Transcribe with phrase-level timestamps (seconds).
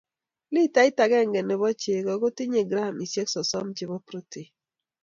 [0.53, 4.49] Litait agenge nebo chego kotinye gramisyek sosom chebo protein.